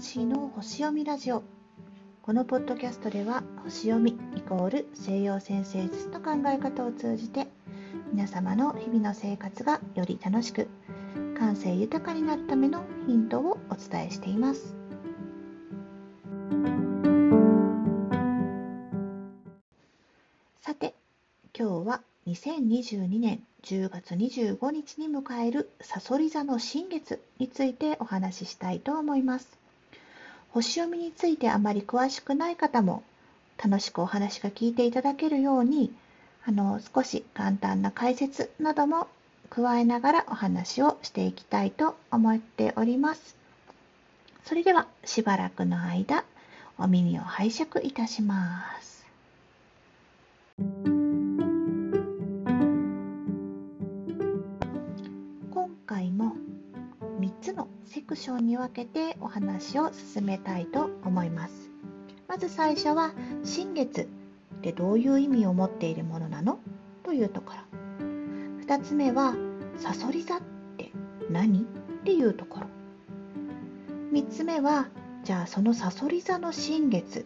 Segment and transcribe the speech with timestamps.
[0.00, 1.42] ンシーの星読みラジオ
[2.22, 7.46] このポッドキャストでは星読みイコール西洋先生術の考え方を通じて
[8.10, 10.68] 皆様の日々の生活がより楽しく
[11.38, 14.74] 感性豊かになるためのヒントをお伝えしています
[20.62, 20.94] さて
[21.54, 29.59] 今日は2022年10月25日に迎えるさそり座の新月についてお話ししたいと思います。
[30.52, 33.02] 星読みについてあまり詳しくない方も
[33.62, 35.92] 楽しくお話が聞いていただけるように
[36.46, 39.06] あの少し簡単な解説なども
[39.50, 43.36] 加えながらお話をしていきたいと思っております。
[44.44, 46.24] それではしばらくの間
[46.78, 49.06] お耳を拝借いたします。
[58.10, 61.70] クションに分けてお話を進めたいと思います。
[62.26, 63.12] まず最初は
[63.44, 64.06] 新月っ
[64.62, 66.58] てどういう意味を持っているものなの？
[67.04, 67.60] というところ。
[68.66, 69.36] 2つ目は
[69.76, 70.40] さそり座っ
[70.76, 70.90] て
[71.30, 71.60] 何？
[71.60, 71.62] っ
[72.02, 72.66] ていうところ。
[74.12, 74.88] 3つ目は
[75.22, 77.24] じゃあそのさそり座の新月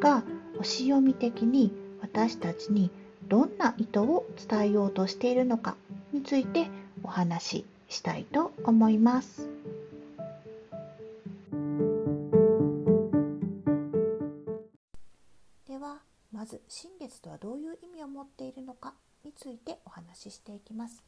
[0.00, 0.22] が
[0.58, 2.90] 星読み的に私たちに
[3.26, 5.76] どんな意図を伝えようとしているのか
[6.12, 6.68] について
[7.02, 9.48] お話ししたいと思います。
[16.40, 18.94] まず新月とはどういう意味を持っているのか
[19.26, 21.02] についてお話ししていきます。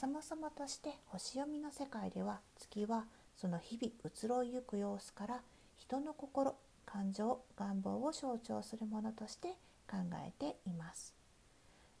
[0.00, 3.04] そもそもとして星読みの世界では月は
[3.36, 5.42] その日々移ろいゆく様子から
[5.76, 9.50] 人の心感情願望を象徴するものとして
[9.88, 11.14] 考えています。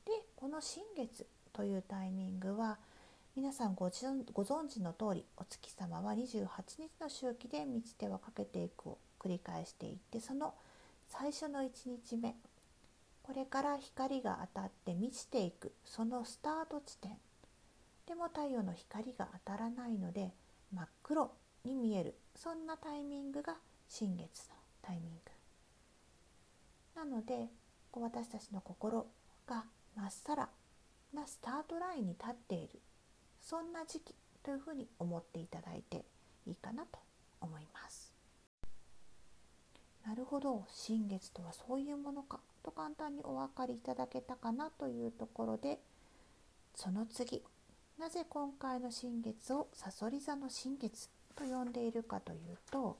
[0.04, 2.78] でこの新月というタイミングは
[3.36, 6.48] 皆さんご存知の通りお月様は28
[6.80, 10.54] 日の周期で満ちてはかけていくを繰り返していってその
[11.08, 11.70] 最初の1
[12.04, 12.34] 日目
[13.24, 15.72] これから光が当たって満ちていく。
[15.84, 17.12] そのスタート地点。
[18.06, 20.34] でも太陽の光が当たらないので
[20.72, 21.32] 真っ黒
[21.64, 22.14] に見える。
[22.36, 23.56] そんなタイミングが
[23.88, 25.30] 新月のタイミング。
[26.94, 27.48] なので
[27.90, 29.06] こう私たちの心
[29.46, 29.64] が
[29.96, 30.50] まっさら
[31.14, 32.82] なスタートラインに立っている。
[33.40, 36.04] そんな時期というふうに思っていただいて
[36.46, 36.98] いいかなと
[37.40, 38.12] 思います。
[40.06, 40.66] なるほど。
[40.68, 42.40] 新月とはそういうものか。
[42.64, 45.78] と簡単にお分かりいただけたかなというところで
[46.74, 47.42] その次
[47.98, 52.96] なぜ今回の新月をさそり座の新月と呼んでいるかというと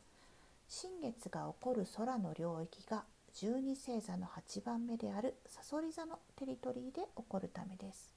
[0.69, 3.05] 新月が起こる空の領域が
[3.35, 8.15] 十二星座の8番目であるさそり座のテリトリーで起こるためです。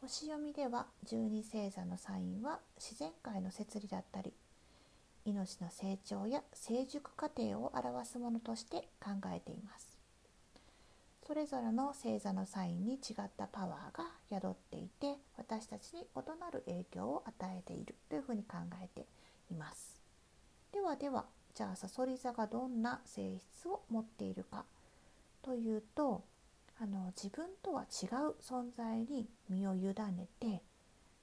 [0.00, 4.32] 星読みでは十二星座のサインは自然界の摂理だったり
[5.24, 9.97] 命の成長や成熟過程を表すものとして考えています
[11.28, 19.06] それぞれの星座のサインに違ったパワーが宿っていて私たちに異なる影響を与えているというふうに考えて
[19.50, 20.00] います。
[20.72, 24.64] ではではじゃあさそり座がどんな性質を持っているか。
[25.42, 26.24] というと
[26.80, 30.62] あの自分とは違う存在に身を委ねて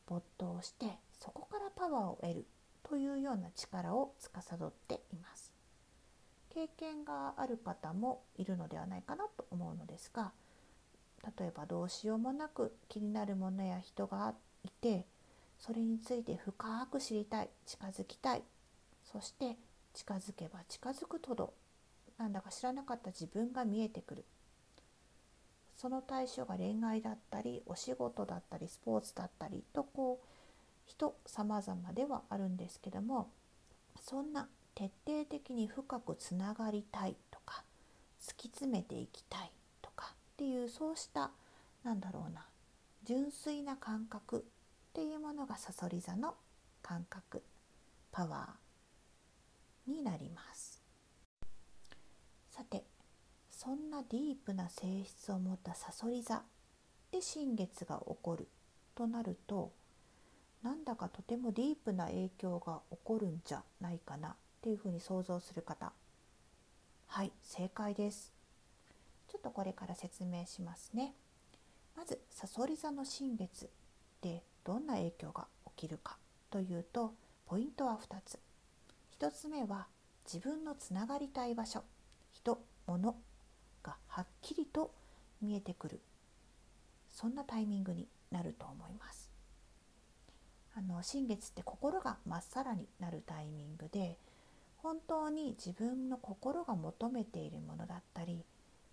[0.05, 0.85] 没頭して
[1.19, 2.45] そこからパワーを得る
[2.83, 5.44] というような力を司っています。
[6.55, 10.31] 経験がある方もいるのではないかなと思うのですが
[11.37, 14.33] 例えばどうしようもなく気になるものや人が
[14.63, 15.05] いて
[15.59, 18.43] それについて深く知りたい近づきたい
[19.11, 19.57] そして
[19.93, 21.53] 近づけば近づくとど
[22.17, 24.23] なんだか知らなかった自分が見えてくる。
[25.75, 30.25] その対象が恋愛だったりお仕事だったりスポーツだったりとこう
[30.85, 33.29] 人様々ではあるんですけども
[33.99, 37.63] そんな徹底的に深くつながりたいとか
[38.21, 41.31] 突き詰めていきたいとかっていうそうした
[41.83, 42.45] なんだろうな
[43.05, 44.41] 純粋な感覚っ
[44.93, 46.35] ていうものがさそり座の
[46.81, 47.41] 感覚
[48.11, 50.81] パワーになります。
[52.49, 52.83] さて
[53.49, 56.41] そんなディープな性質を持ったさそり座
[57.11, 58.47] で新月が起こる
[58.95, 59.71] となると
[60.63, 64.35] なんだかとてもディープな影響が起こるんじゃないかな。
[64.65, 65.93] っていうふうに想像する方。
[67.05, 68.33] はい正解です。
[69.27, 71.13] ちょっとこれから説明しますね。
[71.95, 73.69] まずさそり座の新月
[74.21, 75.45] でどんな影響が
[75.77, 76.17] 起きるか
[76.49, 77.13] というと
[77.45, 78.39] ポイントは2つ。
[79.19, 79.85] 1つ目は
[80.25, 81.83] 自分のつながりたい場所
[82.33, 82.57] 人
[82.87, 83.15] 物
[83.83, 84.91] がはっきりと
[85.43, 86.01] 見えてくる。
[87.11, 89.29] そんなタイミングになると思います。
[90.73, 94.17] あの新月って心がまっさらになるタイミングで
[94.85, 98.45] 本当に自分の心が求めているものだったり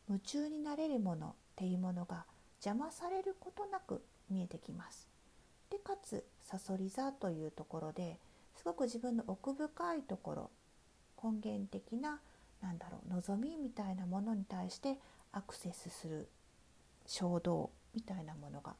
[0.09, 2.25] 夢中になれるものっていうものが
[2.65, 5.07] 邪魔されることなく見えてきます。
[5.69, 8.17] でかつさそり座というところで
[8.57, 10.51] すごく自分の奥深いところ
[11.23, 12.21] 根源的な
[12.63, 14.97] なんだろう望みみたいなものに対して
[15.31, 16.27] アクセスする
[17.07, 18.77] 衝動みたいなものが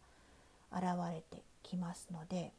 [0.73, 2.55] 現れてきますので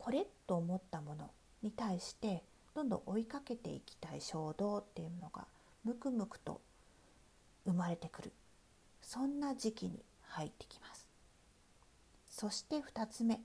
[0.00, 1.30] これと思ったもの
[1.62, 2.42] に対して
[2.78, 5.48] どんどん追いかけていきたい衝動っていうのが
[5.82, 6.60] ムクムクと
[7.64, 8.32] 生まれてくる。
[9.02, 11.08] そんな時期に入ってきます。
[12.30, 13.40] そして2つ目、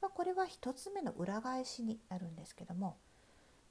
[0.00, 2.96] まあ、これは1つ目の裏返しになるんですけども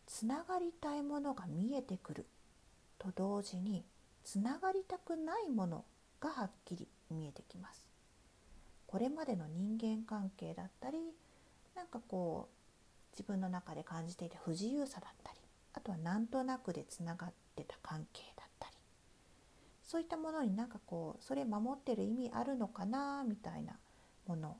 [0.06, 2.26] つながりたいものが見えてくる。
[2.98, 3.86] と同時に
[4.26, 5.86] つながりたくないもの
[6.20, 7.86] がはっきり見えてきます。
[8.86, 10.98] これまでの人間関係だったり
[11.74, 12.59] なんかこう
[13.12, 15.40] 自分の中で感じていた不自由さだったり
[15.74, 18.76] あとはなんとなくでつながってた関係だったり
[19.84, 23.78] そういったものになんかこうそれ守ってる意味あるのかなみたいな
[24.28, 24.58] もの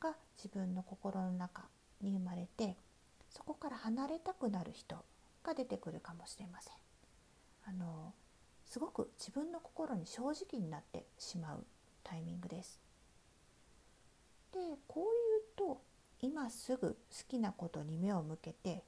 [0.00, 1.64] が自分の心の中
[2.00, 2.76] に生まれて
[3.30, 4.96] そこから離れたくなる人
[5.42, 6.74] が出てくるかもしれません。
[7.64, 8.12] あの
[8.66, 11.64] すごく自分の心に正直になってしまう
[12.02, 12.80] タイミングです。
[14.52, 15.04] でこう
[15.58, 15.82] 言うと
[16.20, 16.96] 今すぐ好
[17.28, 18.82] きなことに目を向けて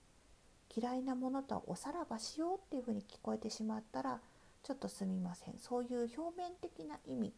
[0.75, 4.21] 嫌いなものとおさらばしようっていうふうに聞こえてしまったら
[4.63, 5.55] ちょっとすみません。
[5.59, 7.33] そういう表面的な意味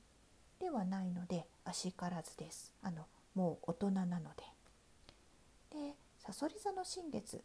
[0.58, 2.72] ではないのであしからずです。
[2.82, 4.42] あのもう大人なので。
[5.70, 7.42] でさそり座の新月。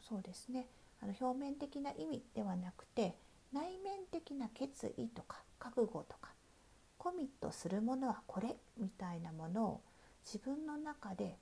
[0.00, 0.66] そうですね。
[1.02, 3.14] あの表面的な意味ではなくて
[3.52, 6.30] 内面的な決意とか覚悟とか
[6.98, 9.80] コミットするものはこれみたいなものを
[10.24, 11.38] 自分の中で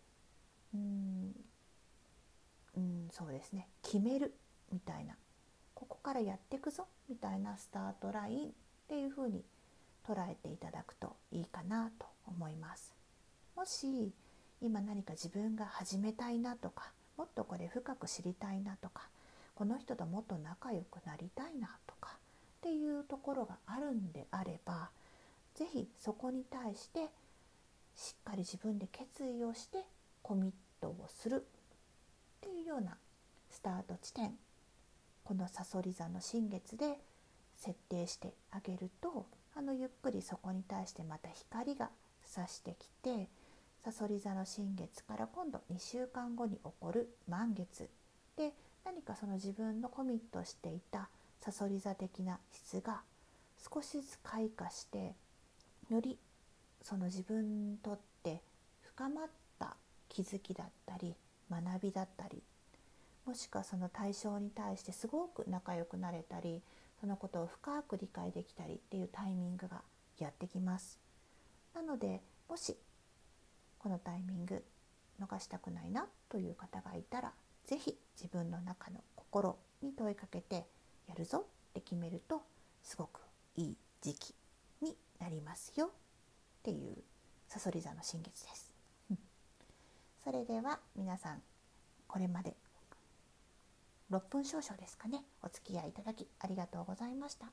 [0.75, 1.35] うん
[2.76, 3.69] うんそうですね。
[3.82, 4.35] 決める。
[4.70, 5.17] みたいな
[5.75, 6.87] ここからやってくぞ。
[7.09, 8.50] みたいなスタートラインっ
[8.88, 9.44] ていうふうに
[10.06, 12.94] 捉えていただくといいかなと思います。
[13.56, 14.12] もし
[14.61, 19.09] 今何か自分が始めたいなとかもっとこれ深く知りたいなとか
[19.55, 22.17] この人ともっと仲良くなりたいなとか
[22.59, 24.91] っていうところがあるんであれば
[25.55, 27.09] 是非そこに対して
[27.97, 29.79] しっかり自分で決意をして
[30.29, 30.53] コミッ
[30.83, 31.39] トをするっ
[32.43, 32.99] ていうような
[33.51, 34.35] スタート地点。
[35.25, 36.99] このさそり座の新月で
[37.57, 39.25] 設定してあげると
[39.57, 41.89] あのゆっくりそこに対してまた光が
[42.23, 43.29] 差してきて
[43.83, 47.89] さそり座の新月から今度2週間後に起こる満月
[48.37, 48.53] で
[48.85, 51.09] 何かその自分のコミットしていた
[51.41, 53.01] さそり座的な質が
[53.75, 55.15] 少しずつ開花して
[55.91, 56.19] より
[56.83, 58.43] その自分にとって
[58.95, 59.48] 深まった
[60.19, 61.15] 気づきだったり
[61.49, 62.43] 学びだったり
[63.25, 66.61] もしくはその対象に対してすごく仲良くなれたり
[67.00, 69.82] そのことを深く理解できたりっていうタイミングが
[70.19, 70.99] やってきます。
[71.73, 72.76] なのでもし
[73.79, 74.65] このタイミング
[75.20, 77.32] 逃したくないなという方がいたら
[77.67, 80.67] 是非自分の中の心に問いかけて
[81.06, 82.43] やるぞって決めると
[82.82, 83.20] すごく
[83.55, 84.35] いい時期
[84.82, 85.91] になりますよっ
[86.65, 86.97] ていう
[87.47, 88.68] さそり座の新月です。
[90.29, 91.41] それでは皆さん
[92.06, 92.55] これまで。
[94.11, 95.25] 6分少々ですかね。
[95.43, 97.47] お付き合いいただきありがとうございました。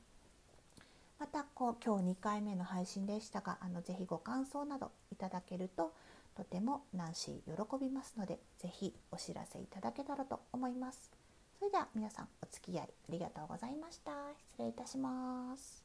[1.17, 5.93] またこう今日2回目の配信でしたがあのぜひご感想などいただけると
[6.35, 11.11] とてもナンシー喜びますのでぜひお知らせいただけたらと思います。
[11.57, 14.11] それでは皆さんお付き合いありがとうございました。
[14.49, 15.84] 失礼いたします。